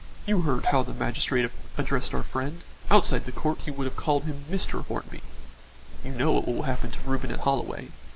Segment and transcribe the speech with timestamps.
[0.25, 4.23] You heard how the magistrate addressed our friend; outside the court he would have called
[4.23, 4.83] him Mr.
[4.87, 5.21] Hornby.
[6.03, 7.89] You know what will happen to Reuben at Holloway.